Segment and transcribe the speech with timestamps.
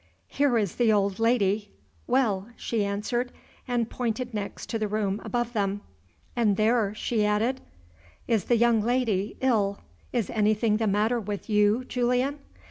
[0.29, 1.69] "Here is the old lady,
[2.07, 3.31] well," she answered
[3.67, 5.81] and pointed next to the room above them.
[6.35, 7.61] "And there," she added,
[8.27, 9.81] "is the young lady, ill.
[10.11, 12.39] Is anything the matter with you, Julian?"